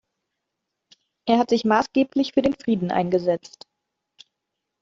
[1.27, 3.67] Er hat sich maßgeblich für den Frieden eingesetzt.